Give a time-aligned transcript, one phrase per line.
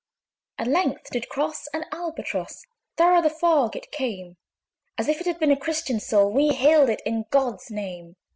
[0.57, 2.65] At length did cross an Albatross:
[2.97, 4.37] Thorough the fog it came;
[4.97, 8.15] As if it had been a Christian soul, We hailed it in God's name.